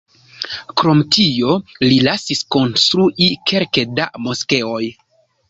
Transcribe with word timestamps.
Krom 0.81 1.03
tio 1.15 1.51
li 1.83 1.99
lasis 2.07 2.41
konstrui 2.57 3.29
kelke 3.53 3.85
da 4.01 4.09
moskeoj. 4.31 4.83